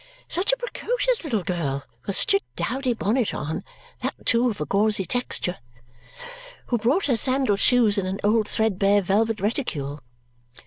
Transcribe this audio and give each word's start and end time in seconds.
Such 0.27 0.51
a 0.51 0.57
precocious 0.57 1.23
little 1.23 1.43
girl, 1.43 1.83
with 2.07 2.15
such 2.15 2.33
a 2.33 2.39
dowdy 2.55 2.95
bonnet 2.95 3.35
on 3.35 3.63
(that, 4.01 4.15
too, 4.25 4.49
of 4.49 4.59
a 4.59 4.65
gauzy 4.65 5.05
texture), 5.05 5.57
who 6.69 6.79
brought 6.79 7.05
her 7.05 7.15
sandalled 7.15 7.59
shoes 7.59 7.99
in 7.99 8.07
an 8.07 8.19
old 8.23 8.47
threadbare 8.47 9.03
velvet 9.03 9.39
reticule. 9.39 10.01